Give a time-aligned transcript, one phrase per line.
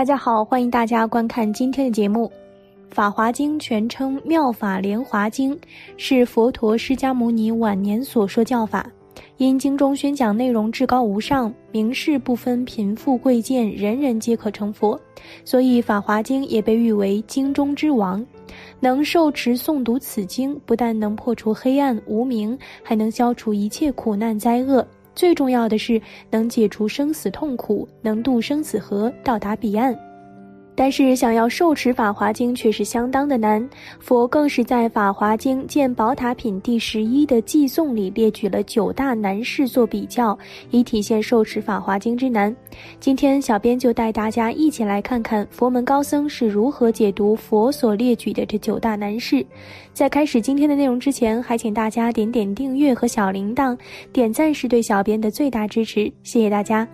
[0.00, 2.24] 大家好，欢迎大家观看今天的节目。
[2.94, 5.54] 《法华经》全称《妙法莲华经》，
[5.98, 8.90] 是佛陀释迦牟尼晚年所说教法。
[9.36, 14.98] 因经中宣讲内容至高无上，名士不分贫富贵贱，人人皆可成佛，
[15.44, 18.24] 所以《法华经》也被誉为经中之王。
[18.80, 24.82] 能受持诵读此经，不但能破除黑暗无明，还能消除一切苦难灾厄。
[25.14, 30.09] 最重要的是，能解除生死痛苦，能渡生死河，到达彼岸。
[30.82, 33.68] 但是，想要受持《法华经》却是相当的难。
[33.98, 40.36] 佛更是在《法华经·见宝塔品》第十一的寄颂里列举了九大难事做比较，
[40.70, 42.56] 以体现受持《法华经》之难。
[42.98, 49.44] 今天，小编就带大家一起来看看佛门高僧是如何解读佛所列举的这九大难事。
[49.92, 53.76] 在开始今天的内容之前，还请大家点点订阅和小铃铛，
[54.14, 56.88] 点赞是对小编的最大支持，谢谢大家。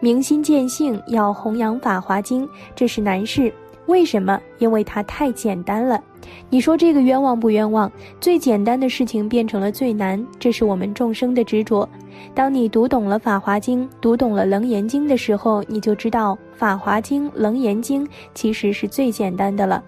[0.00, 3.52] 明心见性，要弘扬法华经，这是难事。
[3.84, 4.40] 为什么？
[4.58, 6.02] 因为它太简单了。
[6.48, 7.90] 你说这个冤枉不冤枉？
[8.20, 11.86] 最简单的事情变成了最难，这是我们众生的执着。
[12.34, 19.82] 当你读懂了法华经，读懂了楞严经的时候，你就知道法华经、楞严经其实是最简单的了。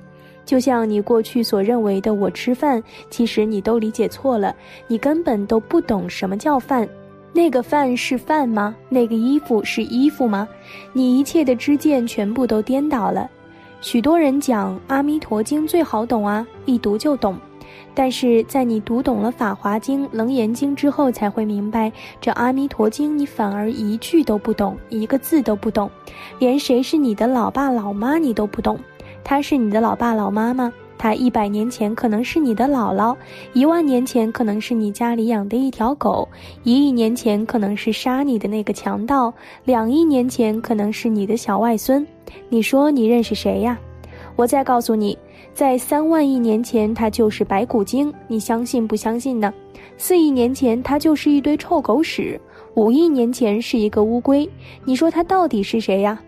[0.45, 4.55] 就像你过去所认为的，我吃饭，其实你都理解错了，
[4.89, 6.89] 你根本都不懂什么叫饭。
[7.33, 8.75] 那个饭是饭吗？
[8.88, 10.47] 那个衣服是衣服吗？
[10.93, 13.28] 你一切的知见全部都颠倒了。
[13.81, 17.37] 许多人讲《阿弥陀经》最好懂啊，一读就懂。
[17.94, 21.91] 但是在你读懂了《法华经》《楞严经》之后，才会明白，
[22.21, 25.91] 这《阿弥陀经》你反而一句都不懂，一个字都不懂，
[26.38, 28.78] 连谁是你的老爸老妈你都不懂。
[29.25, 30.72] 他是你的老爸老妈吗？
[31.03, 33.17] 他一百年前可能是你的姥姥，
[33.55, 36.29] 一万年前可能是你家里养的一条狗，
[36.63, 42.07] 一亿年前可能是杀你的那个强盗，两亿年前可能是你的小外孙。
[42.49, 43.77] 你说你认识谁呀？
[44.37, 45.19] 我再告诉你，
[45.53, 49.53] 在三万亿年前，它就是白骨精，你相信不相信呢？
[49.99, 52.39] 四亿年前，它就是一堆臭狗屎；
[52.77, 54.49] 五亿年前是一个乌龟。
[54.84, 56.23] 你说它到底是谁呀？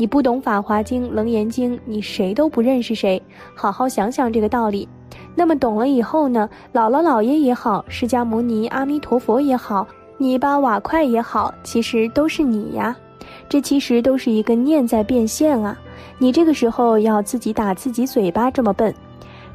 [0.00, 3.20] 你不懂《法华经》《楞严经》，你谁都不认识谁。
[3.52, 4.88] 好好想想这个道理。
[5.34, 6.48] 那么懂了以后呢？
[6.72, 9.84] 姥姥姥爷也好，释迦牟尼、阿弥陀佛也好，
[10.16, 12.96] 泥巴瓦块也好，其实都是你呀。
[13.48, 15.76] 这其实都是一个念在变现啊。
[16.16, 18.94] 你这个时候要自己打自己嘴巴，这么笨，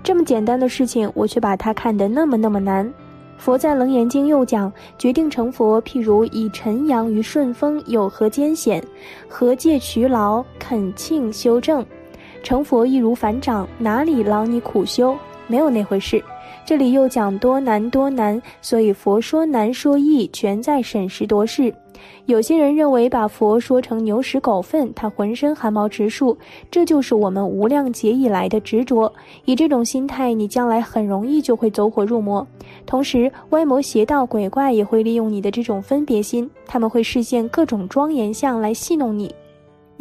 [0.04, 2.94] 这么简单的事情，我却把它看得那么那么难。
[3.38, 8.82] 佛在《楞严经》又讲，决定成佛，譬如以晨阳于顺风，有何艰险？
[9.28, 10.44] 何借劬劳？
[10.58, 11.86] 恳庆修正。
[12.42, 15.18] 成佛易如反掌，哪里劳你苦修？
[15.48, 16.24] 没有那回事。
[16.66, 21.74] 这里又讲多难多难，所以佛说难说易，全在审时度势。
[22.26, 26.38] 有些人认为把佛说成牛屎狗粪，他浑身汗毛直竖，
[26.72, 29.12] 这就是我们无量劫以来的执着。
[29.46, 32.46] 以这种心态，你将来很容易就会走火入魔。
[32.86, 39.34] 同时，歪魔邪道鬼怪也会利用你的这种分别心，他们会视现各种庄严相来戏弄你。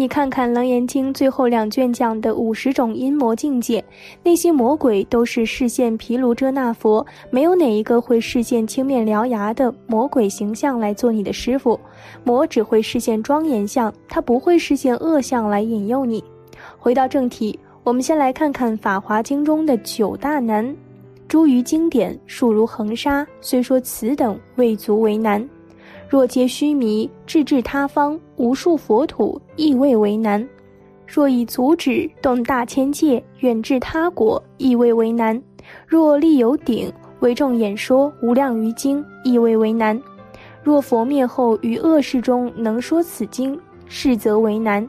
[0.02, 3.84] 你看看《楞严经》最后两卷讲的五十种阴魔境界，
[4.24, 11.78] 那些魔鬼都是视现毗卢遮那佛，没有哪一个会视现青面獠牙的魔鬼形象来做你的师傅。
[12.24, 16.24] 魔只会视现庄严相，他不会视现恶相来引诱你。
[16.80, 20.76] 回到正题，我们先来看看《法华经》中的九大难。
[21.28, 25.48] 诸于经典，数如恒沙，虽说此等未足为难。
[26.12, 30.46] 若皆须弥，至至他方，无数佛土亦未为难；
[31.06, 35.40] 若以足指动大千界，远至他国亦未为难；
[35.86, 39.98] 若立有顶，为众演说无量于经，亦未为难；
[40.62, 44.86] 若佛灭后于恶世中能说此经，是则为难；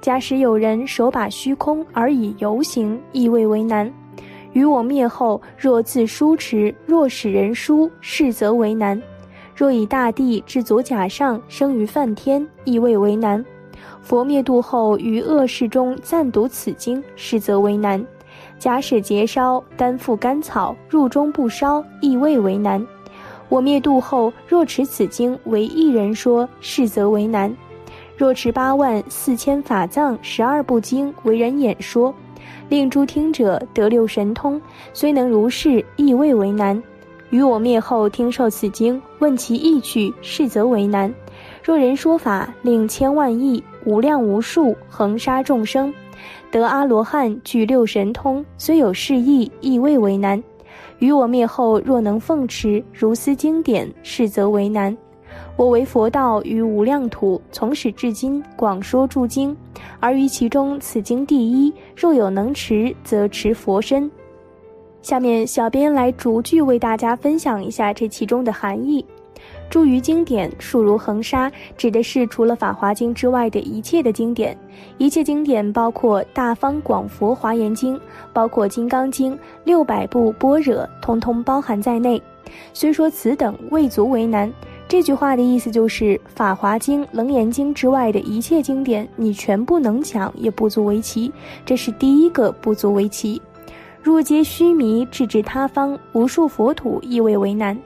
[0.00, 3.86] 假使有人手把虚空而以游行，亦未为难；
[4.54, 8.98] 于我灭后若自书持，若使人书，是则为难。
[9.62, 13.40] 若以大地至左甲上生于梵天，亦未为难；
[14.00, 18.04] 佛灭度后于恶世中暂读此经，是则为难；
[18.58, 22.84] 假使节烧，担负甘草，入中不烧，亦未为难。
[23.48, 27.56] 我灭度后，若持此经为一人说，是则为难。
[28.16, 32.12] 若持八万四千法藏十二部经为人演说，
[32.68, 34.60] 令诸听者得六神通，
[34.92, 36.82] 虽能如是，亦未为难。
[37.32, 41.12] 于我灭后听受此经，问其意趣，是则为难。
[41.64, 45.92] 若人说法，令千万亿无量无数恒沙众生，
[46.50, 50.40] 得阿罗汉具六神通，虽有是意，亦未为难。
[50.98, 54.94] 于我灭后，若能奉持如斯经典，是则为难。
[55.56, 59.56] 我为佛道于无量土，从始至今广说诸经，
[60.00, 61.72] 而于其中此经第一。
[61.96, 64.10] 若有能持，则持佛身。
[65.02, 69.04] 下面小编来逐句为大家分享一下这其中的含义。
[69.68, 74.56] 诸于经典，数如恒沙，指的是除了《法华经》之外的一切的经典。
[74.98, 77.96] 一切经典包括《大方广佛华严经》，
[78.32, 79.34] 包括《金刚经》，
[79.64, 82.22] 六百部般若，通通包含在内。
[82.72, 84.52] 虽说此等未足为难，
[84.86, 91.32] 这句话的意思就是《法华经》《楞严经》之外的一切经典，你全部能讲，也不足为奇。
[91.64, 93.40] 这是第一个不足为奇。
[94.02, 97.78] 若皆须弥，置之他方无数佛土，亦未为难。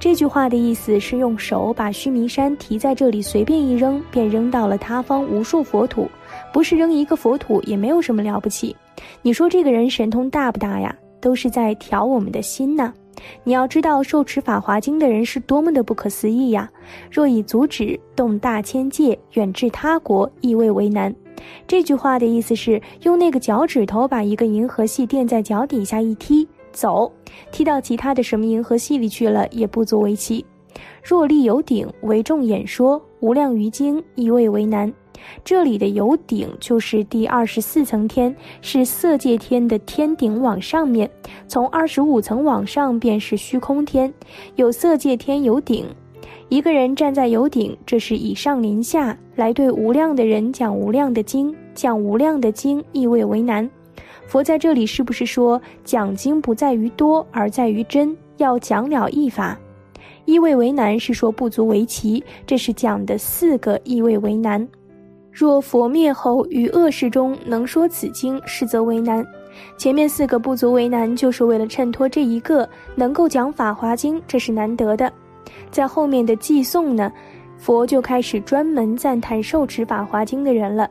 [0.00, 6.10] 这句话的意思是用手把须弥山提在这里，随便一扔，便扔到了他方无数佛土。
[6.52, 8.74] 不是扔一个佛土，也没有什么了不起。
[9.22, 10.92] 你说这个人神通大不大呀？
[11.20, 12.92] 都是在调我们的心呢。
[13.44, 16.68] 你要知道，受持法华经的人是多么的不可思议呀！
[17.12, 21.14] 若以足指动大千界，远至他国，亦未为难。
[21.66, 27.12] 这句话的意思是用那个脚趾头把一个银河系垫在脚底下一踢，走，
[27.50, 30.44] 踢到其他的什么银河系里去了，也不足为奇。
[31.02, 34.92] 若立有顶为众演说无量于经，亦未为难。
[35.44, 41.10] 这里的有顶就是第二十四层天，是色界天的天顶往上面，
[41.46, 44.12] 从二十五层往上便是虚空天，
[44.56, 45.84] 有色界天有顶。
[46.50, 53.70] 一个人站在油顶，这是以上临下来对无量的人讲无量的经，讲无量的经意味为难。
[54.26, 58.16] 佛在这里是不是说讲经不在于多，而在于真？
[58.38, 59.56] 要讲了一法，
[60.24, 62.22] 意味为难是说不足为奇。
[62.44, 64.66] 这是讲的四个意味为难。
[65.30, 69.24] 若佛灭后于恶世中能说此经，是则为难。
[69.78, 75.12] 前面四个不足为难，就是为了衬托这一个能够讲法华经，这是难得的。
[75.70, 77.12] 在后面的寄颂呢，
[77.56, 80.88] 佛就开始专门赞叹受持法华经的人了。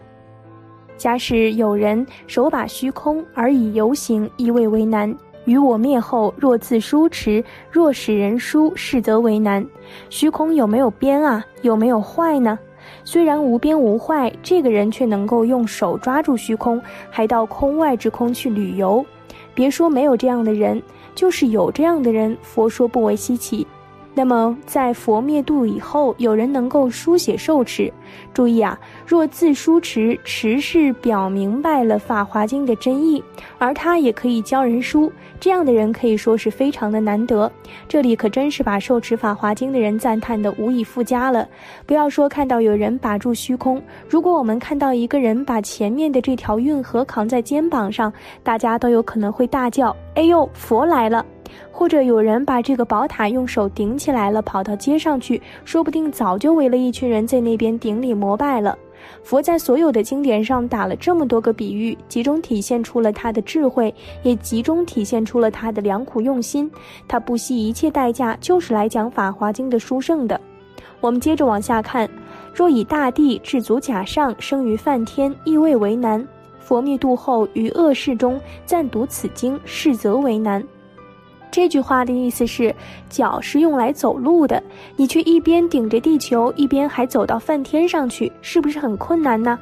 [0.98, 5.16] 假使有人手把虚空而以游行，亦未为难。
[5.46, 9.66] 于我灭后，若自书持，若使人书，是则为难。
[10.10, 11.44] 虚空有没有边啊？
[11.62, 12.60] 有没有坏呢？
[13.04, 19.04] 虽然无边无坏，这个人却能够用手抓住虚空，还到空外之空去旅游。
[19.56, 20.82] 别说没有这样的人，
[21.16, 23.66] 就是有这样的人，佛说不为稀奇。
[24.20, 27.90] 那么，在佛灭度以后，有人能够书写受持。
[28.34, 28.78] 注意啊，
[29.08, 33.24] 若自书持，持是表明白了《法华经》的真意，
[33.58, 37.50] 而他也可以教人书，这样的人可以说是非常的难得。
[37.88, 41.48] 这里可真是把受持《法华经》的人赞叹的无以复加了。
[41.86, 48.12] 不要说看到有人把住虚空，如果我们看到一个人把前面的这条运河扛在肩膀上，
[48.44, 51.26] 大家都有可能会大叫：“哎呦，佛来了！”
[51.72, 58.78] 或者有人把这个宝塔用手顶起来了，跑到街上去，说不定早就围了一群人在那边顶礼膜拜了。
[59.24, 63.94] 佛在所有的经典上打了这么多个比喻，集中体现出了他的智慧，
[64.24, 66.70] 也集中体现出了他的良苦用心。
[67.08, 70.40] 他不惜一切代价，就是来讲《法华经》的殊胜的。
[71.00, 72.10] 我们接着往下看：
[72.54, 76.26] 若以大地至足甲上，生于梵天，亦未为难。
[76.60, 80.62] 佛灭度后，于恶世中暂读此经，是则为难。
[81.52, 82.74] 这句话的意思是，
[83.10, 84.62] 脚是用来走路的，
[84.96, 89.58] 你却一边顶着地球，一边还走到梵天上去，是不是很困难呢？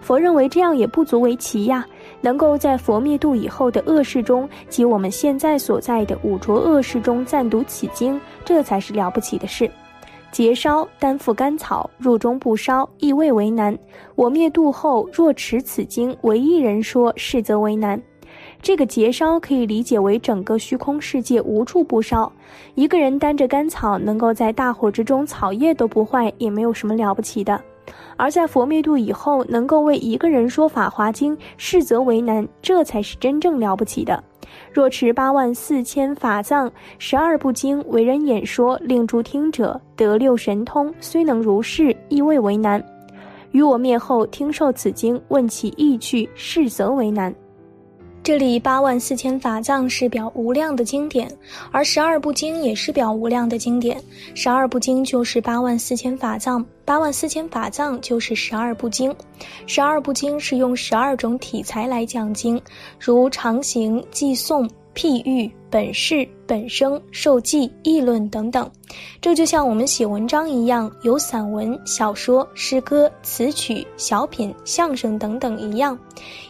[0.00, 1.86] 佛认为这样也不足为奇呀，
[2.20, 9.70] 能够在佛灭度以后的恶世中，及我们现在所在的五浊恶世中暂读此经，这才是了不起的事。
[10.30, 13.76] 节烧担负甘草，入中不烧，亦未为难。
[14.14, 18.00] 我灭度后，若持此经，为一人说，是则为难。
[18.60, 22.30] 这个节烧可以理解为整个虚空世界无处不烧，
[22.74, 27.60] 一个人担着干草，能够在大火之中草叶都不坏，也没有什么了不起的。
[28.16, 34.22] 而在佛灭度以后，能够为一个人说法华经，是则为难，这才是真正了不起的。
[34.72, 42.82] 若持八万四千法藏十二部经为人演说，令诸听者得六神通，虽能如是，亦未为难。
[43.52, 47.34] 于我灭后听受此经，问其意趣，是则为难。
[48.28, 51.34] 这里八万四千法藏是表无量的经典，
[51.72, 53.98] 而十二部经也是表无量的经典。
[54.34, 59.16] 十二部经就是八万四千法藏，八万四千法藏就是十二部经。
[59.66, 62.60] 十二部经是用十二种体裁来讲经，
[63.00, 64.68] 如长行、寄诵。
[64.94, 68.70] 譬喻、本事、本生、受记、议论等等，
[69.20, 75.98] 这就像我们写文章一样，有散文、小说、诗歌、词曲、小品、相声等等一样。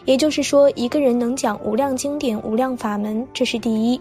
[0.05, 3.99] 也就是说，一个人能讲无量经典、无量法门，这是第一。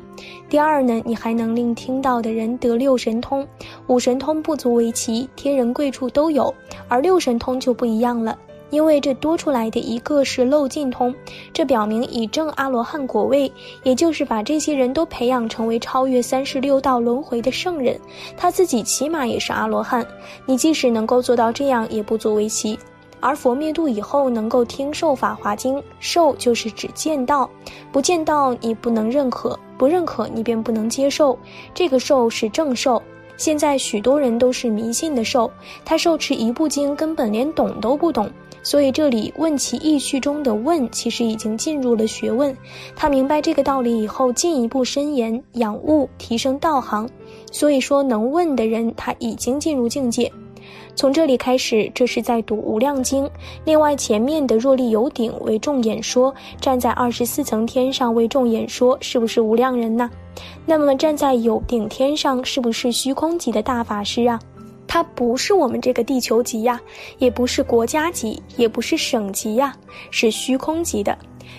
[0.49, 3.47] 第二呢，你还能令听到的人得六神通，
[3.89, 6.55] 五神通不足为奇，天人贵处都有，
[6.87, 8.39] 而六神通就不一样了。
[8.71, 11.15] 因为这多出来的一个是漏尽通，
[11.53, 13.51] 这表明已证阿罗汉果位，
[13.83, 17.99] 也就是把这些人都培养成为超越三十六道轮回的圣人。
[18.37, 20.07] 他自己起码也是阿罗汉，
[20.47, 22.79] 你即使能够做到这样，也不足为奇。
[23.21, 27.51] 而佛灭度以后能够听受法华经，受就是指见道，
[27.91, 31.37] 不见道你不能认可，不认可你便不能接受，
[31.75, 33.03] 这个受是正受。
[33.37, 35.51] 现在许多人都是迷信的受，
[35.85, 38.31] 他受持一部经根本连懂都不懂。
[38.63, 42.55] 所以这里问其意趣中的问，其实已经进入了学问。
[42.95, 47.09] 他明白这个道理以后，进一步深研养悟，提升道行。
[47.51, 50.31] 所以说，能问的人他已经进入境界。
[50.95, 53.25] 从这里开始，这是在读《无量经》。
[53.65, 60.11] 另外，前面的若力有顶为众演说，站在二十四层天上为众演说，是不是无量人呢？
[60.67, 64.39] 那么站在有顶天上，是不是虚空级的大法师啊？
[64.89, 66.81] 它不是我们这个地球级呀，
[67.19, 69.77] 也不是国家级，也不是省级呀，
[70.11, 71.17] 是虚空级的。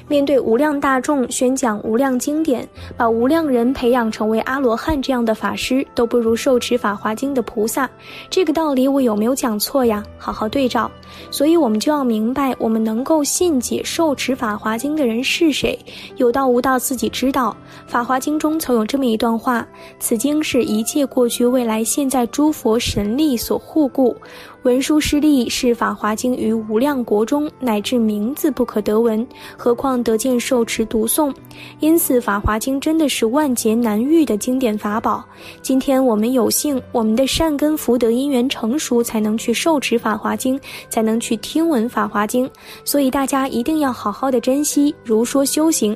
[0.07, 2.67] 面对无量大众宣讲无量经典，
[2.97, 7.89] 把无量人培养成为阿罗汉这样的法师，都不如受持法华经的菩萨。
[8.29, 10.03] 这个道理我有没有讲错呀？
[10.17, 10.89] 好好对照。
[11.31, 15.77] 所以，我们就要明白，我们能够信解受持法华经的人是谁，
[16.17, 17.55] 有道无道自己知道。
[17.87, 19.67] 法华经中曾有这么一段话：
[19.99, 24.15] 此经是一切过去、未来、现在诸佛神力所护故。
[24.63, 29.25] 文殊师利是法华经于无量国中，乃至名字不可得闻，
[29.57, 31.33] 何况得见受持读诵？
[31.79, 35.23] 因此，法华经真的是万劫难遇的经典法宝。
[35.61, 42.49] 今天我们有幸，我们的善根福德因缘成熟，才能去受持法华经，才能去听闻法华经。
[42.83, 45.95] 所以大家一定要好好的珍惜，如说修行。